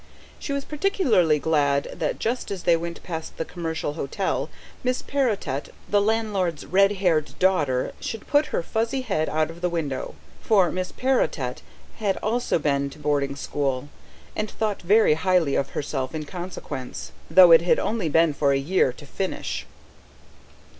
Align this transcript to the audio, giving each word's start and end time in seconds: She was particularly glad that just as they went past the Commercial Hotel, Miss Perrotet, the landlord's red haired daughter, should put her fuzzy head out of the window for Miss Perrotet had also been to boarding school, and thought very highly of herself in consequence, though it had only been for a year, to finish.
She 0.39 0.51
was 0.51 0.65
particularly 0.65 1.37
glad 1.37 1.83
that 1.93 2.17
just 2.17 2.49
as 2.49 2.63
they 2.63 2.75
went 2.75 3.03
past 3.03 3.37
the 3.37 3.45
Commercial 3.45 3.93
Hotel, 3.93 4.49
Miss 4.83 5.03
Perrotet, 5.03 5.69
the 5.87 6.01
landlord's 6.01 6.65
red 6.65 6.93
haired 6.93 7.37
daughter, 7.37 7.93
should 7.99 8.25
put 8.25 8.47
her 8.47 8.63
fuzzy 8.63 9.01
head 9.01 9.29
out 9.29 9.51
of 9.51 9.61
the 9.61 9.69
window 9.69 10.15
for 10.41 10.71
Miss 10.71 10.91
Perrotet 10.91 11.61
had 11.97 12.17
also 12.23 12.57
been 12.57 12.89
to 12.89 12.97
boarding 12.97 13.35
school, 13.35 13.89
and 14.35 14.49
thought 14.49 14.81
very 14.81 15.13
highly 15.13 15.53
of 15.53 15.69
herself 15.77 16.15
in 16.15 16.25
consequence, 16.25 17.11
though 17.29 17.51
it 17.51 17.61
had 17.61 17.77
only 17.77 18.09
been 18.09 18.33
for 18.33 18.53
a 18.53 18.57
year, 18.57 18.91
to 18.91 19.05
finish. 19.05 19.67